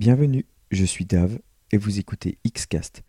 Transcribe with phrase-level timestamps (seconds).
[0.00, 1.40] Bienvenue, je suis Dave
[1.72, 3.02] et vous écoutez Xcast.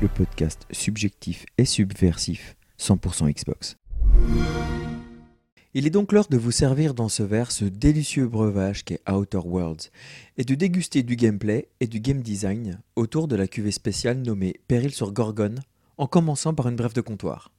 [0.00, 3.76] Le podcast subjectif et subversif 100% Xbox.
[5.74, 9.42] Il est donc l'heure de vous servir dans ce verre ce délicieux breuvage qu'est Outer
[9.44, 9.90] Worlds
[10.38, 14.58] et de déguster du gameplay et du game design autour de la cuvée spéciale nommée
[14.68, 15.60] Péril sur Gorgone
[15.98, 17.50] en commençant par une brève de comptoir.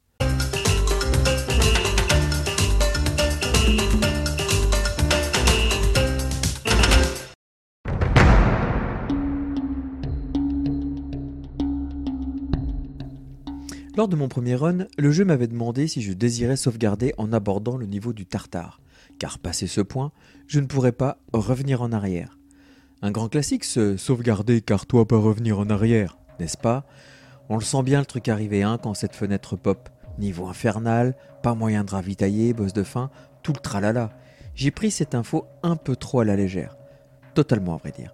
[13.98, 17.78] Lors de mon premier run, le jeu m'avait demandé si je désirais sauvegarder en abordant
[17.78, 18.80] le niveau du tartare,
[19.18, 20.12] car passé ce point,
[20.46, 22.38] je ne pourrais pas revenir en arrière.
[23.02, 26.86] Un grand classique, ce sauvegarder car toi pas revenir en arrière, n'est-ce pas?
[27.50, 29.90] On le sent bien le truc arriver hein, quand cette fenêtre pop.
[30.20, 33.10] Niveau infernal, pas moyen de ravitailler, boss de fin,
[33.42, 34.12] tout le tralala.
[34.54, 36.78] J'ai pris cette info un peu trop à la légère.
[37.34, 38.14] Totalement à vrai dire.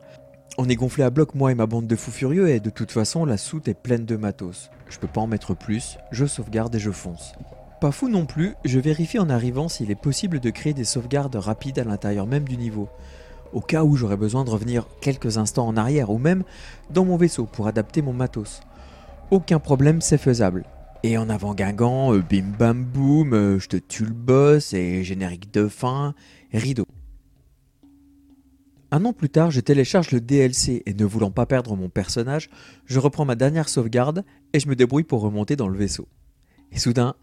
[0.60, 2.92] On est gonflé à bloc, moi et ma bande de fous furieux, et de toute
[2.92, 4.70] façon, la soute est pleine de matos.
[4.88, 7.34] Je peux pas en mettre plus, je sauvegarde et je fonce.
[7.82, 11.36] Pas fou non plus, je vérifie en arrivant s'il est possible de créer des sauvegardes
[11.36, 12.88] rapides à l'intérieur même du niveau,
[13.52, 16.44] au cas où j'aurais besoin de revenir quelques instants en arrière, ou même
[16.92, 18.62] dans mon vaisseau pour adapter mon matos.
[19.32, 20.66] Aucun problème, c'est faisable.
[21.02, 25.04] Et en avant Guingamp, euh, bim bam boum, euh, je te tue le boss, et
[25.04, 26.14] générique de fin,
[26.54, 26.86] rideau.
[28.94, 32.52] Un an plus tard, je télécharge le DLC et ne voulant pas perdre mon personnage,
[32.86, 36.08] je reprends ma dernière sauvegarde et je me débrouille pour remonter dans le vaisseau.
[36.72, 37.16] Et soudain,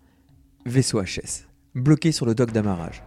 [0.67, 1.47] vaisseau HS,
[1.77, 3.05] bloqué sur le dock d'amarrage.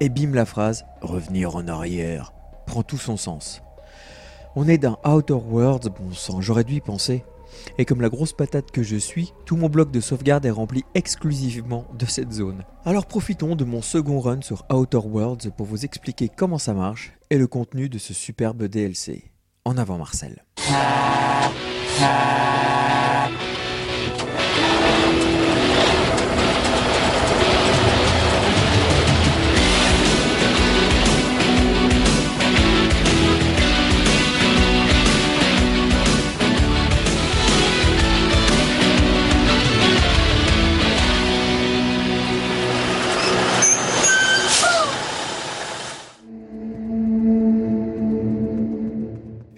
[0.00, 2.32] Et bim la phrase Revenir en arrière
[2.66, 3.60] prend tout son sens.
[4.56, 7.22] On est dans Outer Worlds, bon sang, j'aurais dû y penser.
[7.78, 10.84] Et comme la grosse patate que je suis, tout mon bloc de sauvegarde est rempli
[10.94, 12.64] exclusivement de cette zone.
[12.84, 17.12] Alors profitons de mon second run sur Outer Worlds pour vous expliquer comment ça marche
[17.30, 19.32] et le contenu de ce superbe DLC.
[19.64, 20.44] En avant Marcel.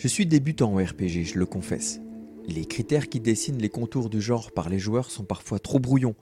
[0.03, 2.01] Je suis débutant en RPG, je le confesse.
[2.49, 6.17] Les critères qui dessinent les contours du genre par les joueurs sont parfois trop brouillons.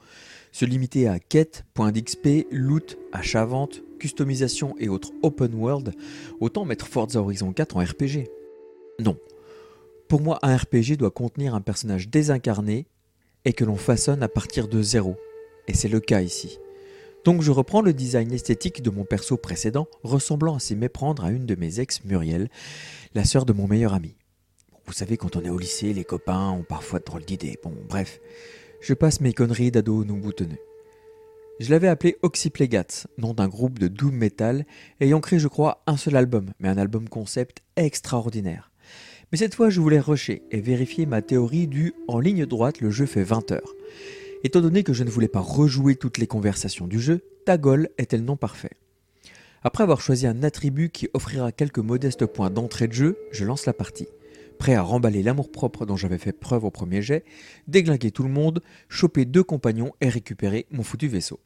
[0.52, 5.94] Se limiter à quête, points d'XP, loot, achat-vente, customisation et autres open world,
[6.40, 8.28] autant mettre Forza Horizon 4 en RPG.
[8.98, 9.16] Non.
[10.08, 12.86] Pour moi, un RPG doit contenir un personnage désincarné
[13.46, 15.16] et que l'on façonne à partir de zéro.
[15.68, 16.58] Et c'est le cas ici.
[17.24, 21.30] Donc je reprends le design esthétique de mon perso précédent, ressemblant à s'y méprendre à
[21.30, 22.48] une de mes ex, Muriel,
[23.14, 24.16] la sœur de mon meilleur ami.
[24.86, 27.58] Vous savez, quand on est au lycée, les copains ont parfois de drôles d'idées.
[27.62, 28.20] Bon, bref,
[28.80, 30.58] je passe mes conneries d'ado non boutonneux.
[31.60, 34.64] Je l'avais appelé Oxyplegats, nom d'un groupe de doom metal,
[35.00, 38.72] ayant créé, je crois, un seul album, mais un album concept extraordinaire.
[39.30, 42.90] Mais cette fois, je voulais rusher et vérifier ma théorie du en ligne droite, le
[42.90, 43.74] jeu fait 20 heures.
[44.42, 48.16] Étant donné que je ne voulais pas rejouer toutes les conversations du jeu, Tagol était
[48.16, 48.70] le nom parfait.
[49.62, 53.66] Après avoir choisi un attribut qui offrira quelques modestes points d'entrée de jeu, je lance
[53.66, 54.08] la partie.
[54.58, 57.24] Prêt à remballer l'amour-propre dont j'avais fait preuve au premier jet,
[57.68, 61.38] déglinguer tout le monde, choper deux compagnons et récupérer mon foutu vaisseau.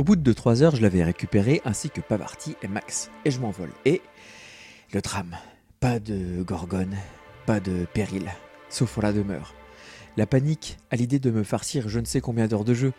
[0.00, 3.38] Au bout de 3 heures, je l'avais récupéré ainsi que Pavarti et Max, et je
[3.38, 3.68] m'envole.
[3.84, 4.00] Et
[4.94, 5.36] le drame.
[5.78, 6.96] Pas de gorgone,
[7.44, 8.32] pas de péril,
[8.70, 9.52] sauf pour la demeure.
[10.16, 12.94] La panique à l'idée de me farcir je ne sais combien d'heures de jeu.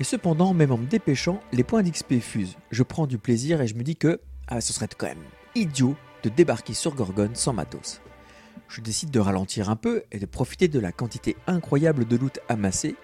[0.00, 2.56] Et cependant, même en me dépêchant, les points d'XP fusent.
[2.72, 5.22] Je prends du plaisir et je me dis que ah, ce serait quand même
[5.54, 5.94] idiot
[6.24, 8.00] de débarquer sur Gorgone sans matos.
[8.66, 12.40] Je décide de ralentir un peu et de profiter de la quantité incroyable de loot
[12.48, 12.96] amassé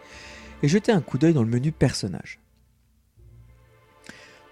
[0.65, 2.41] et jeter un coup d'œil dans le menu personnage.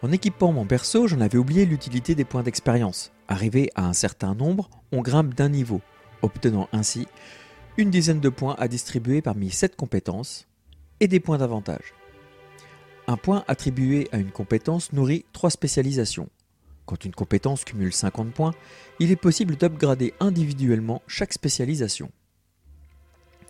[0.00, 3.10] En équipant mon perso, j'en avais oublié l'utilité des points d'expérience.
[3.26, 5.80] Arrivé à un certain nombre, on grimpe d'un niveau,
[6.22, 7.08] obtenant ainsi
[7.76, 10.46] une dizaine de points à distribuer parmi 7 compétences
[11.00, 11.94] et des points d'avantage.
[13.08, 16.28] Un point attribué à une compétence nourrit 3 spécialisations.
[16.86, 18.54] Quand une compétence cumule 50 points,
[19.00, 22.10] il est possible d'upgrader individuellement chaque spécialisation.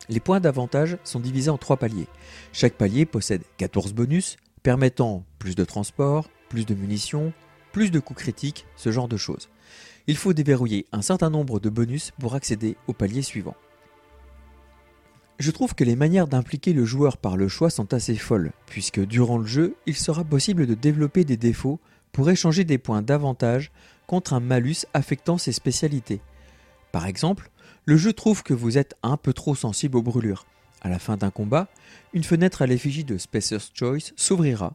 [0.08, 2.08] Les points d'avantage sont divisés en trois paliers.
[2.52, 7.32] Chaque palier possède 14 bonus, permettant plus de transport, plus de munitions,
[7.72, 9.48] plus de coups critiques, ce genre de choses.
[10.06, 13.54] Il faut déverrouiller un certain nombre de bonus pour accéder au palier suivant.
[15.38, 19.00] Je trouve que les manières d'impliquer le joueur par le choix sont assez folles, puisque
[19.00, 21.78] durant le jeu, il sera possible de développer des défauts
[22.10, 23.70] pour échanger des points d'avantage
[24.08, 26.20] contre un malus affectant ses spécialités.
[26.90, 27.50] Par exemple,
[27.84, 30.46] le jeu trouve que vous êtes un peu trop sensible aux brûlures.
[30.80, 31.68] À la fin d'un combat,
[32.12, 34.74] une fenêtre à l'effigie de Spacer's Choice s'ouvrira.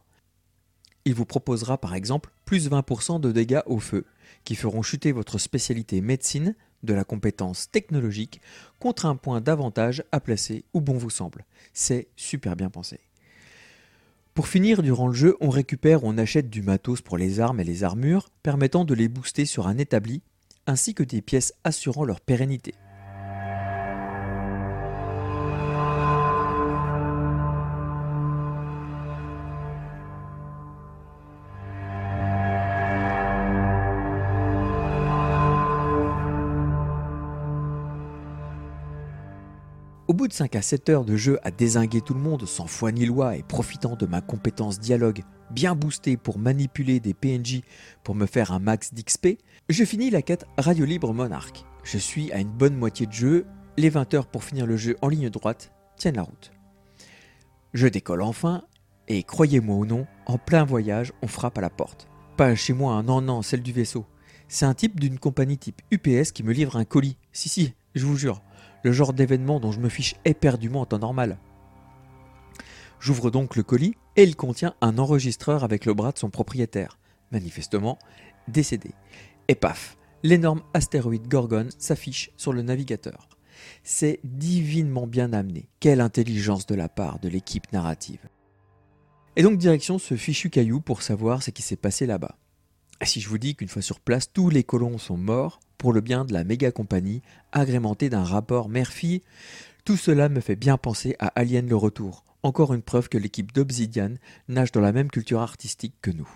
[1.04, 4.04] Il vous proposera par exemple plus 20% de dégâts au feu,
[4.44, 8.40] qui feront chuter votre spécialité médecine de la compétence technologique
[8.78, 11.44] contre un point d'avantage à placer où bon vous semble.
[11.72, 13.00] C'est super bien pensé.
[14.34, 17.60] Pour finir, durant le jeu, on récupère ou on achète du matos pour les armes
[17.60, 20.22] et les armures, permettant de les booster sur un établi,
[20.66, 22.74] ainsi que des pièces assurant leur pérennité.
[40.14, 42.68] Au bout de 5 à 7 heures de jeu à désinguer tout le monde sans
[42.68, 47.62] foi ni loi et profitant de ma compétence dialogue bien boostée pour manipuler des PNJ
[48.04, 51.64] pour me faire un max d'XP, je finis la quête Radio Libre Monarch.
[51.82, 53.44] Je suis à une bonne moitié de jeu,
[53.76, 56.52] les 20 heures pour finir le jeu en ligne droite tiennent la route.
[57.72, 58.62] Je décolle enfin,
[59.08, 62.06] et croyez-moi ou non, en plein voyage, on frappe à la porte.
[62.36, 64.06] Pas chez moi, non, non, celle du vaisseau.
[64.46, 67.16] C'est un type d'une compagnie type UPS qui me livre un colis.
[67.32, 68.42] Si, si, je vous jure
[68.84, 71.38] le genre d'événement dont je me fiche éperdument en temps normal.
[73.00, 76.98] J'ouvre donc le colis et il contient un enregistreur avec le bras de son propriétaire,
[77.32, 77.98] manifestement
[78.46, 78.92] décédé.
[79.48, 83.28] Et paf, l'énorme astéroïde Gorgon s'affiche sur le navigateur.
[83.82, 85.68] C'est divinement bien amené.
[85.80, 88.20] Quelle intelligence de la part de l'équipe narrative.
[89.36, 92.38] Et donc direction ce fichu caillou pour savoir ce qui s'est passé là-bas.
[93.02, 96.00] Si je vous dis qu'une fois sur place, tous les colons sont morts, pour le
[96.00, 97.20] bien de la méga compagnie,
[97.52, 99.20] agrémenté d'un rapport mère-fille,
[99.84, 103.52] tout cela me fait bien penser à Alien le Retour, encore une preuve que l'équipe
[103.52, 104.14] d'Obsidian
[104.48, 106.30] nage dans la même culture artistique que nous.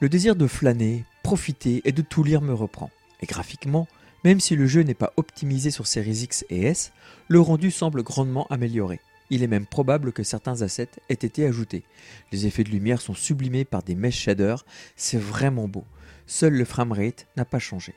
[0.00, 2.90] Le désir de flâner, profiter et de tout lire me reprend.
[3.22, 3.88] Et graphiquement,
[4.22, 6.92] même si le jeu n'est pas optimisé sur Series X et S,
[7.28, 9.00] le rendu semble grandement amélioré.
[9.30, 11.84] Il est même probable que certains assets aient été ajoutés.
[12.32, 14.64] Les effets de lumière sont sublimés par des mesh shaders,
[14.96, 15.84] c'est vraiment beau.
[16.26, 17.94] Seul le framerate n'a pas changé.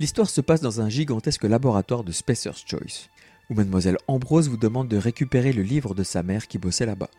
[0.00, 3.08] L'histoire se passe dans un gigantesque laboratoire de Spacer's Choice,
[3.50, 7.10] où mademoiselle Ambrose vous demande de récupérer le livre de sa mère qui bossait là-bas.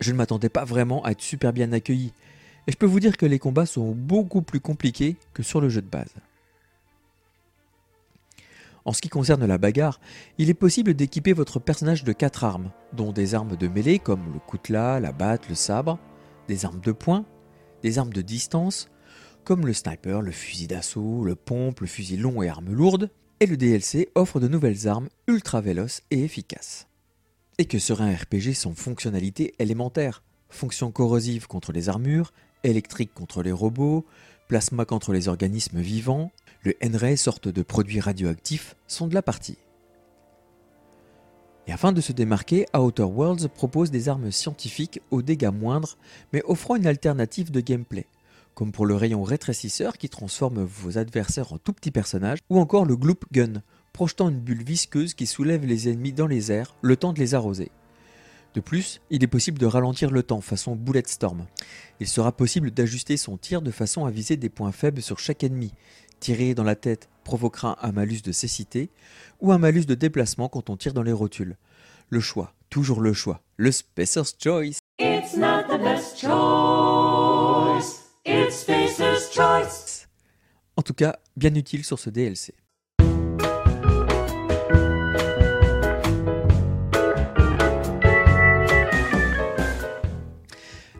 [0.00, 2.12] Je ne m'attendais pas vraiment à être super bien accueilli,
[2.66, 5.68] et je peux vous dire que les combats sont beaucoup plus compliqués que sur le
[5.68, 6.14] jeu de base.
[8.84, 10.00] En ce qui concerne la bagarre,
[10.38, 14.32] il est possible d'équiper votre personnage de 4 armes, dont des armes de mêlée comme
[14.32, 15.98] le coutelas, la batte, le sabre,
[16.48, 17.26] des armes de poing,
[17.82, 18.88] des armes de distance,
[19.44, 23.10] comme le sniper, le fusil d'assaut, le pompe, le fusil long et armes lourdes,
[23.40, 26.88] et le DLC offre de nouvelles armes ultra véloces et efficaces.
[27.58, 32.32] Et que serait un RPG sans fonctionnalité élémentaire Fonction corrosive contre les armures,
[32.64, 34.04] électrique contre les robots,
[34.50, 36.32] plasma contre les organismes vivants,
[36.64, 39.58] le NRA, sorte de produit radioactif, sont de la partie.
[41.68, 45.96] Et afin de se démarquer, Outer Worlds propose des armes scientifiques aux dégâts moindres,
[46.32, 48.06] mais offrant une alternative de gameplay,
[48.56, 52.86] comme pour le rayon rétrécisseur qui transforme vos adversaires en tout petits personnages, ou encore
[52.86, 56.96] le Gloop Gun, projetant une bulle visqueuse qui soulève les ennemis dans les airs le
[56.96, 57.70] temps de les arroser.
[58.54, 61.46] De plus, il est possible de ralentir le temps façon Bullet Storm.
[62.00, 65.44] Il sera possible d'ajuster son tir de façon à viser des points faibles sur chaque
[65.44, 65.72] ennemi,
[66.20, 68.90] Tirer dans la tête provoquera un malus de cécité
[69.40, 71.56] ou un malus de déplacement quand on tire dans les rotules.
[72.10, 74.80] Le choix, toujours le choix, le Spacer's Choice.
[74.98, 78.02] It's not the best choice.
[78.26, 80.08] It's Spacer's Choice.
[80.76, 82.52] En tout cas, bien utile sur ce DLC.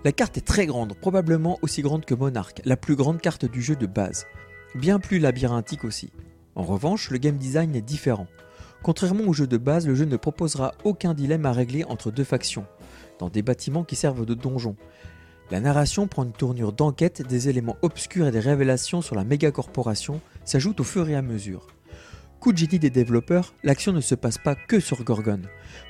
[0.04, 3.60] La carte est très grande, probablement aussi grande que Monarch, la plus grande carte du
[3.62, 4.26] jeu de base
[4.74, 6.10] bien plus labyrinthique aussi.
[6.54, 8.26] En revanche, le game design est différent.
[8.82, 12.24] Contrairement au jeu de base, le jeu ne proposera aucun dilemme à régler entre deux
[12.24, 12.66] factions,
[13.18, 14.76] dans des bâtiments qui servent de donjon.
[15.50, 19.50] La narration prend une tournure d'enquête, des éléments obscurs et des révélations sur la méga
[19.50, 21.66] corporation s'ajoutent au fur et à mesure.
[22.38, 25.42] Coup de génie des développeurs, l'action ne se passe pas que sur Gorgon.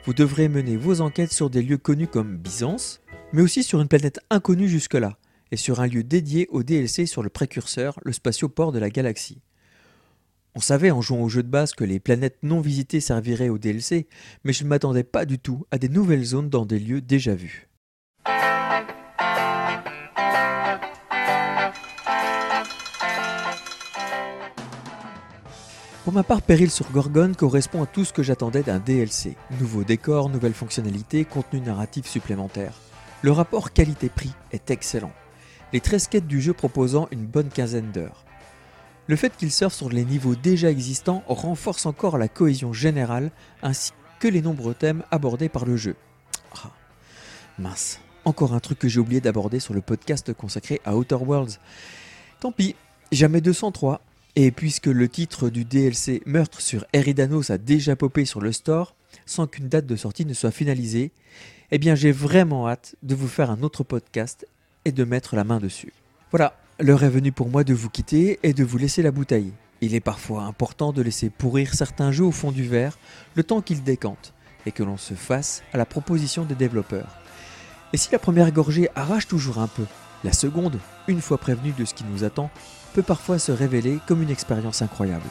[0.04, 2.99] Vous devrez mener vos enquêtes sur des lieux connus comme Byzance,
[3.32, 5.16] mais aussi sur une planète inconnue jusque-là,
[5.52, 9.40] et sur un lieu dédié au DLC sur le précurseur, le spatioport de la galaxie.
[10.54, 13.58] On savait en jouant au jeu de base que les planètes non visitées serviraient au
[13.58, 14.08] DLC,
[14.44, 17.34] mais je ne m'attendais pas du tout à des nouvelles zones dans des lieux déjà
[17.34, 17.68] vus.
[26.04, 29.36] Pour ma part, Péril sur Gorgone correspond à tout ce que j'attendais d'un DLC.
[29.60, 32.72] Nouveaux décors, nouvelles fonctionnalités, contenu narratif supplémentaire.
[33.22, 35.12] Le rapport qualité-prix est excellent.
[35.74, 38.24] Les 13 quêtes du jeu proposant une bonne quinzaine d'heures.
[39.08, 43.30] Le fait qu'il surfe sur les niveaux déjà existants renforce encore la cohésion générale
[43.62, 45.96] ainsi que les nombreux thèmes abordés par le jeu.
[46.64, 46.70] Ah,
[47.58, 51.58] mince, encore un truc que j'ai oublié d'aborder sur le podcast consacré à Outer Worlds.
[52.40, 52.74] Tant pis,
[53.12, 54.00] jamais 203,
[54.36, 58.94] et puisque le titre du DLC Meurtre sur Eridanos a déjà popé sur le store,
[59.26, 61.12] sans qu'une date de sortie ne soit finalisée,
[61.70, 64.46] eh bien j'ai vraiment hâte de vous faire un autre podcast
[64.84, 65.92] et de mettre la main dessus.
[66.30, 69.52] Voilà, l'heure est venue pour moi de vous quitter et de vous laisser la bouteille.
[69.80, 72.98] Il est parfois important de laisser pourrir certains jeux au fond du verre
[73.34, 74.34] le temps qu'ils décantent
[74.66, 77.16] et que l'on se fasse à la proposition des développeurs.
[77.92, 79.86] Et si la première gorgée arrache toujours un peu,
[80.22, 82.50] la seconde, une fois prévenue de ce qui nous attend,
[82.92, 85.28] peut parfois se révéler comme une expérience incroyable.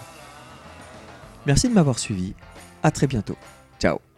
[1.46, 2.34] Merci de m'avoir suivi,
[2.84, 3.38] à très bientôt.
[3.80, 4.09] Ciao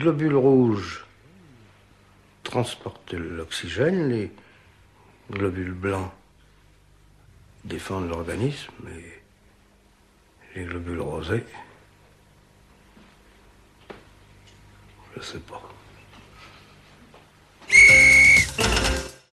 [0.00, 1.04] globules rouges
[2.42, 4.32] transportent l'oxygène, les
[5.30, 6.10] globules blancs
[7.64, 11.44] défendent l'organisme et les globules rosés
[15.16, 15.60] Je sais pas.